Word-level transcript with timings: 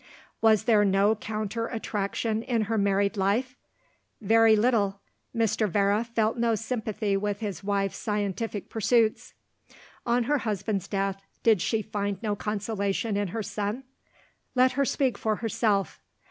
Was 0.41 0.63
there 0.63 0.83
no 0.83 1.13
counter 1.13 1.67
attraction 1.67 2.41
in 2.41 2.63
her 2.63 2.77
married 2.79 3.17
life? 3.17 3.55
Very 4.19 4.55
little. 4.55 4.99
Mr. 5.37 5.69
Vere 5.69 6.03
felt 6.03 6.39
no 6.39 6.55
sympathy 6.55 7.15
with 7.15 7.39
his 7.39 7.63
wife's 7.63 7.99
scientific 7.99 8.67
pursuits. 8.67 9.35
On 10.03 10.23
her 10.23 10.39
husband's 10.39 10.87
death, 10.87 11.21
did 11.43 11.61
she 11.61 11.83
find 11.83 12.17
no 12.23 12.35
consolation 12.35 13.15
in 13.15 13.27
her 13.27 13.43
son? 13.43 13.83
Let 14.55 14.71
her 14.71 14.85
speak 14.85 15.19
for 15.19 15.35
herself. 15.35 15.99